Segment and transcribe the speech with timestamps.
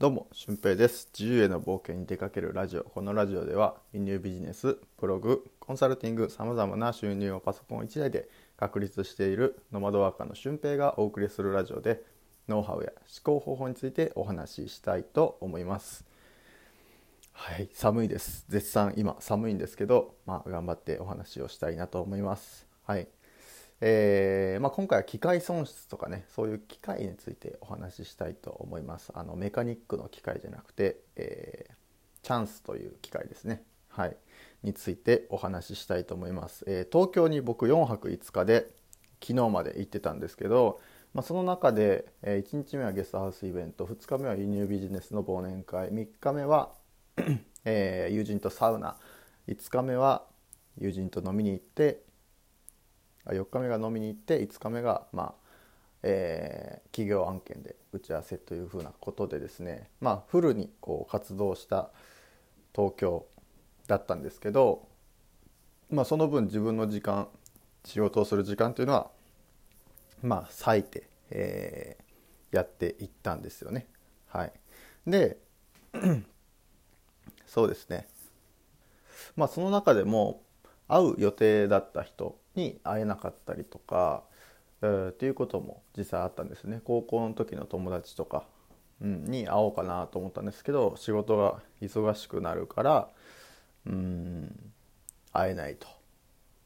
[0.00, 1.10] どうも、俊平です。
[1.12, 2.84] 自由への冒険に出かけるラジオ。
[2.84, 12.02] このラジオでは、輸入ビジネス、ブログ、コンサルティング、様々な収入をパソコン1台で確立しているノマドワーカーの俊平がお送りするラジオで、
[12.48, 16.06] ノウハウや思考方法についてお話ししたいと思います。
[17.32, 18.46] はい、寒いです。
[18.48, 22.66] 絶賛今寒いんですけど、まあ、頑張ってお話をしたいなと思います。
[22.86, 23.06] はい。
[23.80, 29.10] えーまあ、今回は機械損失とかねそういう機械についてお話ししたいと思います。
[29.14, 31.80] あのメカニックの機械じゃなくて、えー
[32.22, 33.62] チャンスという機械ですね。
[33.88, 34.16] はい。
[34.62, 38.70] についてお話ししたいと思います、えー東京に僕4泊5日で
[39.22, 40.80] 昨日まで行ってたんですけど、
[41.14, 46.72] まあ、その中で、え1日目はゲストハウスイベント2日目は輸入ビジネスの忘年会3日目は、
[47.64, 48.96] え友人とサウナ
[49.48, 50.24] 5日目は
[50.78, 52.02] 友人と飲みに行って
[53.26, 55.34] 4日目が飲みに行って5日目が、まあ
[56.02, 61.90] えー企業案件で打ち合わせというふうなことでですね、まあ、フルにこう活動した
[62.74, 63.26] 東京
[63.86, 64.88] だったんですけど、
[65.88, 67.28] まあ、その分自分の時間
[67.84, 69.10] 仕事をする時間というのは
[70.20, 72.10] まあ割いて、えー
[72.50, 73.86] やっていったんですよね。
[74.28, 74.52] はい、
[75.06, 75.38] で
[77.46, 78.06] そうですね
[79.34, 80.42] まあその中でも
[80.90, 84.24] 会う予定だった人に会えなかったりとか、
[84.82, 86.80] えーっていうことも実際あったんですね。
[86.84, 88.44] 高校の時の友達とか、
[89.00, 93.08] うん、に会おうかなと思ったんですけど仕事が忙しくなるから
[93.86, 94.72] うん
[95.32, 95.86] 会えないと。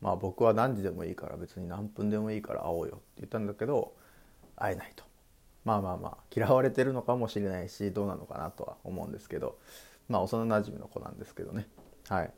[0.00, 3.94] まあ僕は何時でもいいから別に何分でもいいから会おうよって言ったんだけど
[4.56, 5.04] 会えないと。
[5.64, 9.58] まあまあまあ嫌われてるのかもしれないしどうなのかなとは思うんですけど
[10.08, 11.66] まあ幼なじみの子なんですけどね。
[12.08, 12.32] はい。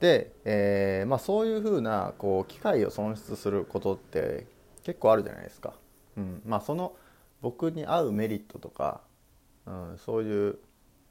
[0.00, 4.46] で、えーまあ、そういうふうなこう機会を損失することって
[4.84, 5.74] 結構あるじゃないですか、
[6.16, 6.42] うん。
[6.46, 6.94] まあ、その
[7.42, 9.00] 僕に合うメリットとか、
[9.66, 10.58] うん、そういう、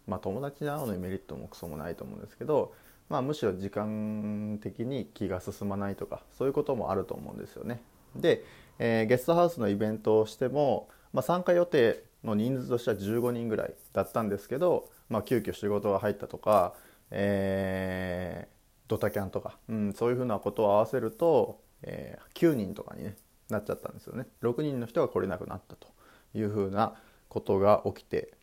[0.08, 2.74] まあ、友達に会うのにメリットもクソもないと思うんですけど、
[3.10, 7.82] まあ、むしろ時間的に気が進まないとかそういうこともあると思うんですよね。
[8.16, 8.44] で、
[8.80, 16.74] えーゲストハウスのイベントをしても、まあ、参加予定の人数としては15人ぐらいだったんですけど、まあ、急遽仕事が入ったとか、
[17.12, 18.48] え
[18.88, 23.16] ドタキャンとか、うん、そういうふうなことを合わせると、えー9人とかに、ね、
[23.50, 25.88] なっちゃったんですよね6人の人が来れなくなったと
[26.34, 26.96] いうふうな
[27.30, 28.34] ことが起きて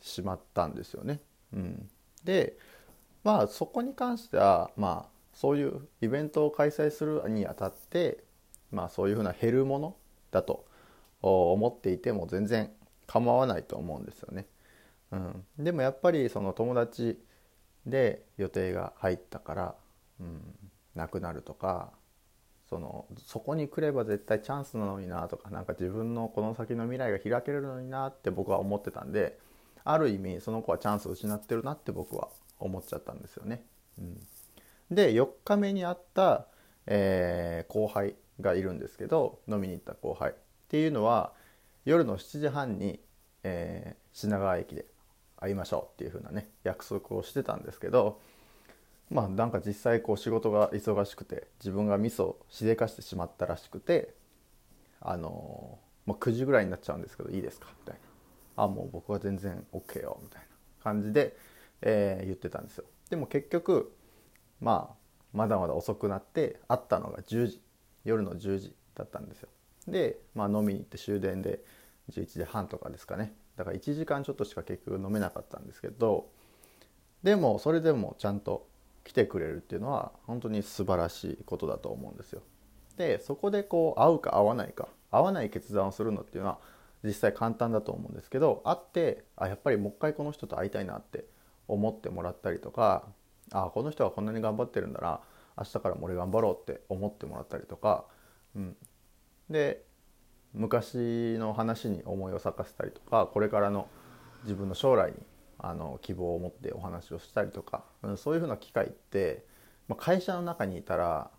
[0.00, 1.20] しまったんですよね。
[1.52, 1.88] うん、
[2.24, 2.56] で
[3.24, 8.24] まあそこに関してはまあそういうイベントを開催するにあたって
[8.70, 9.96] まあそういうふうな減るもの
[10.30, 10.64] だと
[11.22, 12.70] 思っていても全然
[13.06, 14.46] 構わないと思うんですよね。
[15.12, 17.20] うん、でもやっぱりその友達
[17.84, 19.74] で予定が入ったから、
[20.20, 20.40] うん、
[20.94, 21.92] なくなるとか
[22.68, 29.38] そのそこに来れば絶対チャンスなのになとかなんか自分のこの先の未来が開けるのになって僕は思ってたんで
[29.82, 32.28] ある意味その子はチャンスを失ってるなって僕は
[32.60, 33.64] 思っちゃったんですよね。
[33.98, 34.20] うん、
[34.90, 36.46] で4日目に会った、
[36.86, 40.34] えー後輩がいるんですけど飲みに行った後輩っ
[40.68, 41.32] ていうのは
[41.84, 43.00] 夜の7時半に、
[43.42, 44.86] えー品川駅で
[45.36, 48.20] 会いましょうっていう風なね約束をしてたんですけど
[49.10, 54.14] まあなんか実際こう仕事が忙しくて自分がミスをしでかしてしまったらしくて
[55.00, 57.68] あのーま、9時ぐらいになっちゃうんですけどいいですか？
[57.80, 58.00] みたい
[58.56, 58.64] な。
[58.64, 60.48] あもう僕は全然 OK よみたいな
[60.82, 61.36] 感じで、
[61.82, 62.84] えー言ってたんですよ。
[63.08, 63.92] でも結局
[64.60, 64.94] まあ
[65.32, 67.62] まだまだ遅くなって会ったのが10時
[68.04, 69.48] 夜の10時だったんですよ。
[69.88, 71.64] で、まあ、飲みに行って終電で
[72.10, 73.34] 11時半とかですかね。
[73.56, 76.30] だから1時間ちょっとしか結局飲めなかったんですけど
[77.22, 78.66] でもそれでもちゃんと
[79.04, 82.42] 来てくれるっていうのは本当に素晴らしいことだと思うんですよ。
[82.96, 86.58] でそこでこう会うか会わないか会わない決断をするのっていうのは
[87.02, 91.24] 実際簡単だと思うんですけど会ってあやっぱりもう一回この人と会いたいなって
[91.66, 93.04] 思ってもらったりとか
[93.52, 95.20] あこの人はこんなに頑張ってるんだな
[95.56, 98.04] 明日からも俺頑張ろうって思ってもらったりとか、
[98.54, 98.76] うん、
[99.48, 99.82] で
[100.52, 103.88] 昔の話に思いを咲かせたりとかこれからの
[104.42, 105.16] 自分の将来に
[105.62, 109.44] あの希望を持ってお話をしたりとか、うん、そういうふうな機会って、
[109.88, 111.30] まあ、会社の中にいたら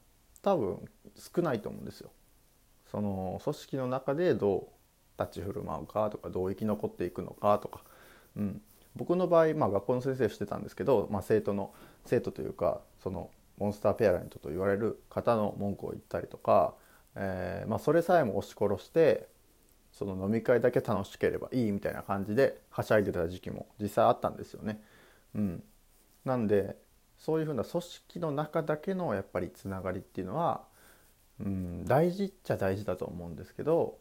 [0.41, 0.79] 多分
[1.15, 2.11] 少ないと思うんですよ。
[2.91, 4.69] その組織の中でど
[5.17, 7.81] う立ち振る舞うかとかどう生き残っていくのかとか、
[8.35, 8.61] うん、
[8.95, 11.73] 僕の場合、まあ、学校の先生をしてたんですけど、まあ、生徒の
[12.05, 16.73] 生徒というかそのモンスターペアレントと言われる方の文句を言ったりとか、
[17.15, 19.27] えーまあ、それさえも押し殺して
[19.91, 24.81] その飲み会だけ楽しければいいみたいな感じではしゃいでた時期も実際あったんですよね。
[25.35, 25.63] うん、
[26.25, 26.75] なんで
[27.17, 30.63] そういうふうな組織の中だけのやっぱりつながりっていうのは、
[31.39, 33.97] うん、大事っちゃ大事だと思うんですけど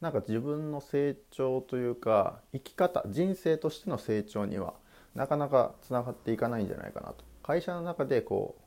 [0.00, 4.74] なんか自分の成長というか生き方人生としての成長には
[5.14, 8.64] なかなかつながっていかないんじゃないかなと会社の中でこう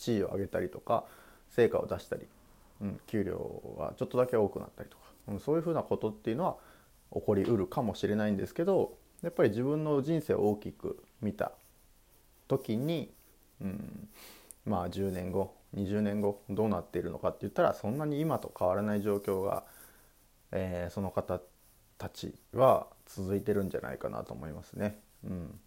[0.00, 1.04] 地位を上げたりとか
[1.50, 2.26] 成果を出したり、
[2.80, 6.56] うん、給料がちょっとだけ多くなったりとか、うん、そういうふうなことっていうのは
[7.12, 11.52] 起こりうるかもしれないんですけどやっぱり自分の人生を大きく見た
[12.48, 13.12] 時に、
[13.60, 14.08] うん、
[14.66, 19.64] まあ10年後20年後どうなっているのかって言ったらそんなに今と変わらない状況が、
[20.52, 21.40] えー、その方
[21.98, 24.98] たちは続いてるんじゃないかなと思いますね。
[25.24, 25.58] うん、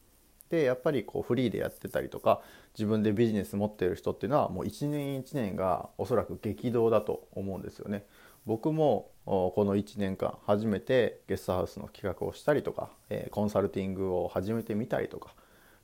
[0.50, 2.42] でやっぱりこうフリーでやってたりとか
[2.74, 8.06] 自分でビジネス持ってる人っていうのはもう一年一年がおそらく激動だと思うんですよね。
[8.48, 15.36] 僕もこの1年間初めてゲストハウスの企画をしたりとか、えコンサルティングを始めてみたりとか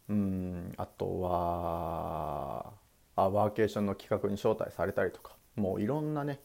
[0.10, 2.74] うんあとは
[3.16, 6.40] あワーケーションの企画に招待されたりとかもういろんなね、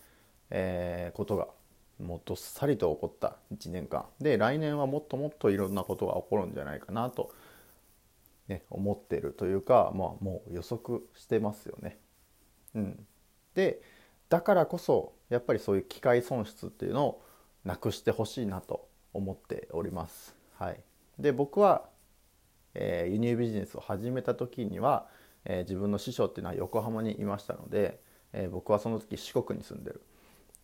[0.50, 1.48] えー、ことが
[1.98, 7.32] もうどっさりと起こった1年間で来年はもっともっといろんなことが起こるんじゃないかなと
[8.48, 11.98] ね、思ってるというか、まあ、もう予測してますよね。
[12.74, 13.06] うん、
[13.54, 13.80] で
[14.28, 17.22] だからこそやっぱりそういう機械損失っていうのを
[17.64, 20.34] なくしてほしいなと思っております。
[20.58, 20.80] はい、
[21.18, 21.88] で僕は、
[22.74, 25.06] えー、輸入ビジネスを始めた時には、
[25.44, 28.00] えー、自分の師匠っていうのは横浜にいましたので、
[28.32, 30.02] えー、僕はその時四国に住んでる。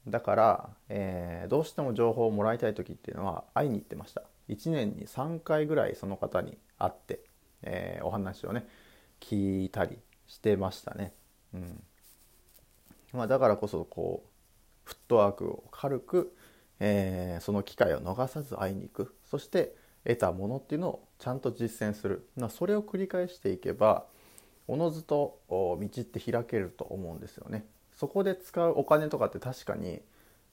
[0.06, 4.22] だから、えどうしても情報をもらいたい時っていうのは会いに行ってました。
[4.50, 7.20] 1年に3回ぐらいその方に会って
[7.64, 8.66] え、お話をね
[9.20, 11.12] 聞いたりしてましたね。
[11.54, 11.82] うん
[13.14, 14.28] まあ、だからこそこう
[14.84, 16.36] フットワークを軽く、
[16.80, 19.74] えー、その機会を逃さず会いに行くそして
[20.04, 24.04] 得たものっていうのをちゃんと実践する、まあ、それを繰り返していけば
[24.66, 27.66] おのずと道って開けると思うんですよね。
[27.94, 30.00] そこで使うお金とかって確かに、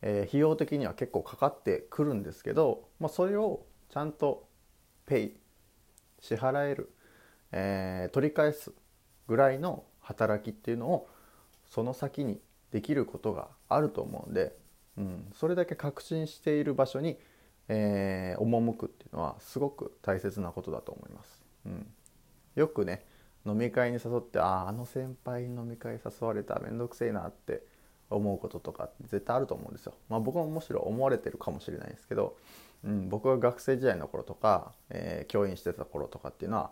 [0.01, 4.47] えー、費用的には結構かかってくるんですけど、まあ、それをちゃんと
[5.05, 5.37] ペイ
[6.19, 6.91] 支払える
[7.51, 8.71] えー、取り返す
[9.27, 11.09] ぐらいの働きっていうのを
[11.69, 12.39] その先に
[12.71, 14.55] できることがあると思うんで、
[14.97, 17.17] うん、それだけ確信している場所に、
[17.67, 21.41] えー、赴くっていうのはすごく大切なことだと思います。
[21.65, 21.87] うん、
[22.55, 23.05] よくね
[23.45, 27.63] 飲み会に誘ってあああの先輩に飲み会誘われた面倒くせえなって
[28.09, 29.93] 思うこととか絶対あると思うんですよ。
[30.09, 32.37] まあ、僕もむしろ思われてるかもしれないですけど、
[32.83, 36.71] うん、僕が学生時代の頃とか、えー、教員してた頃とかっていうのは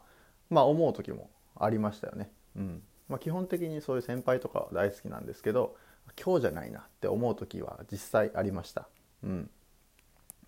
[0.50, 2.32] まあ思う時もありましたよね。
[2.56, 5.76] うんまあ、基本的にそういう先輩とかは大好きなんですけど
[6.22, 8.88] 今日じゃないなって思う時は実際ありました。
[9.24, 9.50] うん、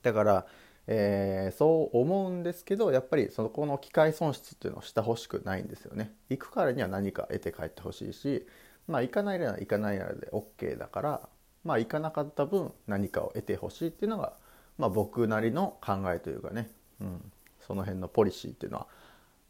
[0.01, 0.45] だから、
[0.87, 6.13] えー、そう思うんですけどやっぱりそこの機械損失っていうのをしてほしくないんですよね。
[6.29, 8.47] 行くからには何か得て帰ってほしいし
[8.87, 11.29] まあ行かないなら行かないならで OK だから
[11.63, 14.33] まあ行かなかった分何かを得てほしいっていうのが、
[14.77, 16.69] まあ、僕なりの考えというかね、
[16.99, 18.87] うん、その辺のポリシーっていうのは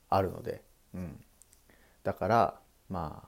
[0.10, 1.24] あるので、うん、
[2.04, 2.60] だから
[2.90, 3.28] まあ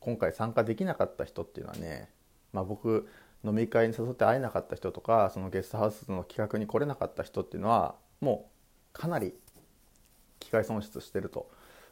[0.00, 2.10] 今回参加できなかった人っていうのはね、
[2.56, 3.08] まあ、僕
[3.44, 8.50] 飲み会に誘って会えなかった人とかそのゲストハウスの企画に来れなかった人っていうのはも
[8.94, 9.34] うかなり
[10.40, 11.48] 機会損失してると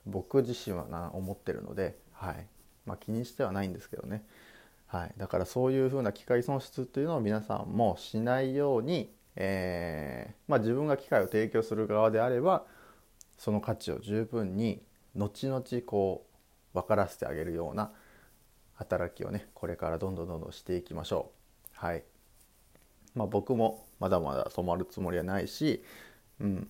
[0.06, 2.46] 僕自身はな思ってるので、はい。
[2.86, 4.24] まあ、気にしてはないんですけどね、
[4.86, 12.64] はい、だからそういうふうな機会損失っていうのを皆さんもしないように、えーまあ、自分が機会を提供する側であれば
[13.38, 14.82] その価値を十分に
[15.16, 16.26] 後々こ
[16.74, 17.90] う分からせてあげるような
[18.74, 21.68] 働きをねこれからどんどんどんどんしていきましょう。
[21.72, 22.04] はい
[23.14, 25.84] まあ、僕もまだまだ染まるつもりはないし、
[26.40, 26.68] うん、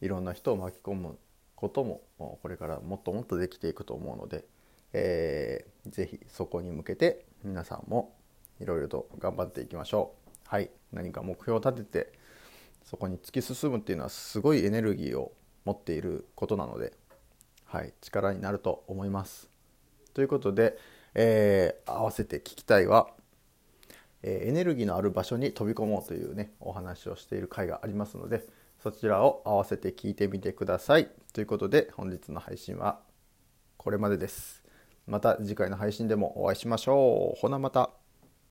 [0.00, 1.18] いろんな人を巻き込む
[1.54, 4.44] こともこれからもっともっとできていくと思うので、
[4.92, 8.14] えー、ぜひそこに向けて皆さんも
[8.60, 10.30] いろいろと頑張っていきましょう。
[10.46, 12.12] はい、何か目標を立てて
[12.84, 15.32] そこに突き進むっていうのはすごいエネルギーを
[15.64, 16.92] 持っていることなので、
[17.64, 19.48] はい、力になると思います。
[20.12, 20.76] ということで、
[21.14, 23.08] えー、合わせて聞きたいは、
[24.22, 28.46] えー、エネルギーのある場所に飛び込もうというねお話をしている回がありますので
[28.82, 31.10] そちらを合わせて聞いてみてください。
[31.32, 33.00] ということで本日の配信は
[33.76, 34.64] これまでです。
[35.06, 37.40] また次回の配信でもお会いしましょう。
[37.40, 37.99] ほなまた。